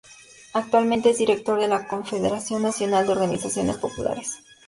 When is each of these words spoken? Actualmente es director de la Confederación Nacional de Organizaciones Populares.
Actualmente 0.53 1.11
es 1.11 1.19
director 1.19 1.59
de 1.59 1.67
la 1.67 1.87
Confederación 1.87 2.63
Nacional 2.63 3.05
de 3.05 3.11
Organizaciones 3.11 3.77
Populares. 3.77 4.39